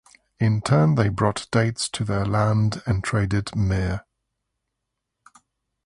In 0.39 0.61
turn 0.61 0.95
they 0.95 1.09
brought 1.09 1.47
dates 1.51 1.87
to 1.89 2.03
their 2.03 2.25
land 2.25 2.81
and 2.87 3.03
traded 3.03 3.55
myrrh. 3.55 4.03